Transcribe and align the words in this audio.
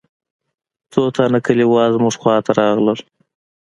څو 0.91 1.01
تنه 1.15 1.39
کليوال 1.45 1.89
زموږ 1.95 2.13
خوا 2.21 2.35
ته 2.45 2.51
راغلل. 2.59 2.99